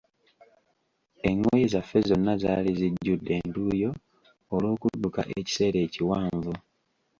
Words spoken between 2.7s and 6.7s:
zijjudde entuuyo olw'okudduka ekiseera ekiwanvu.